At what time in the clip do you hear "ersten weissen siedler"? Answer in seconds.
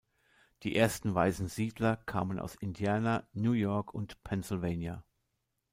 0.75-1.95